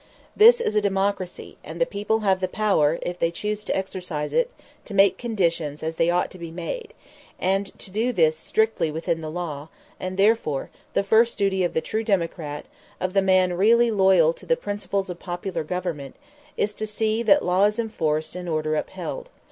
This 0.35 0.59
is 0.59 0.75
a 0.75 0.81
democracy, 0.81 1.57
and 1.63 1.79
the 1.79 1.85
people 1.85 2.21
have 2.21 2.39
the 2.41 2.47
power, 2.47 2.97
if 3.03 3.19
they 3.19 3.29
choose 3.29 3.63
to 3.65 3.77
exercise 3.77 4.33
it, 4.33 4.49
to 4.85 4.95
make 4.95 5.19
conditions 5.19 5.83
as 5.83 5.97
they 5.97 6.09
ought 6.09 6.31
to 6.31 6.39
be 6.39 6.49
made, 6.49 6.95
and 7.39 7.67
to 7.77 7.91
do 7.91 8.11
this 8.11 8.35
strictly 8.35 8.89
within 8.89 9.21
the 9.21 9.29
law; 9.29 9.69
and 9.99 10.17
therefore 10.17 10.71
the 10.93 11.03
first 11.03 11.37
duty 11.37 11.63
of 11.63 11.75
the 11.75 11.81
true 11.81 12.03
democrat, 12.03 12.65
of 12.99 13.13
the 13.13 13.21
man 13.21 13.53
really 13.53 13.91
loyal 13.91 14.33
to 14.33 14.47
the 14.47 14.57
principles 14.57 15.07
of 15.11 15.19
popular 15.19 15.63
government, 15.63 16.15
is 16.57 16.73
to 16.73 16.87
see 16.87 17.21
that 17.21 17.45
law 17.45 17.65
is 17.65 17.77
enforced 17.77 18.35
and 18.35 18.49
order 18.49 18.75
upheld. 18.75 19.29